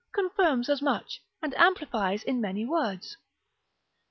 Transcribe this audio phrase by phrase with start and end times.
[0.15, 3.17] confirms as much, and amplifies in many words.